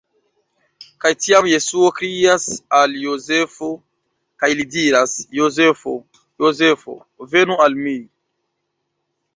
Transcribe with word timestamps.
Kaj 1.03 1.09
tiam 1.25 1.49
Jesuo 1.49 1.89
krias 1.99 2.47
al 2.79 2.97
Jozefo, 3.03 3.69
kaj 4.43 4.51
li 4.61 4.67
diras: 4.79 5.15
"Jozefo! 5.41 5.95
Jozefo, 6.47 7.01
venu 7.37 7.61
al 7.69 7.81
mi! 7.85 7.97